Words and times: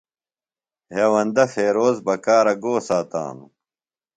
ہیوندہ 0.93 1.45
فیروز 1.53 1.97
بکارہ 2.05 2.53
گو 2.61 2.73
ساتانوۡ؟ 2.87 3.49